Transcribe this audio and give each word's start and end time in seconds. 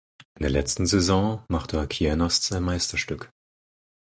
In 0.39 0.41
der 0.41 0.49
letzten 0.49 0.87
Saison 0.87 1.45
machte 1.47 1.85
Kienast 1.87 2.45
sein 2.45 2.63
Meisterstück. 2.63 3.29